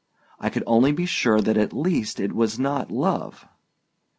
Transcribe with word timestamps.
I 0.39 0.49
could 0.49 0.63
only 0.65 0.91
be 0.91 1.05
sure 1.05 1.41
that 1.41 1.57
at 1.57 1.73
least 1.73 2.19
it 2.19 2.33
was 2.33 2.57
not 2.57 2.89
love. 2.89 3.45